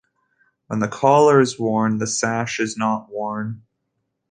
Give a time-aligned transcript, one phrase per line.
[0.65, 3.61] When the collar is worn the sash is not worn.